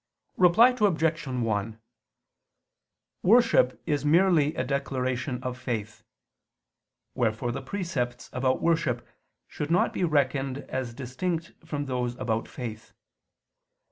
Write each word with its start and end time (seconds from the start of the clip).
Reply 0.37 0.69
Obj. 0.69 1.27
1: 1.27 1.79
Worship 3.21 3.79
is 3.85 4.03
merely 4.03 4.55
a 4.55 4.63
declaration 4.63 5.43
of 5.43 5.59
faith: 5.59 6.01
wherefore 7.13 7.51
the 7.51 7.61
precepts 7.61 8.27
about 8.33 8.63
worship 8.63 9.07
should 9.47 9.69
not 9.69 9.93
be 9.93 10.03
reckoned 10.03 10.65
as 10.69 10.95
distinct 10.95 11.51
from 11.63 11.85
those 11.85 12.15
about 12.15 12.47
faith. 12.47 12.95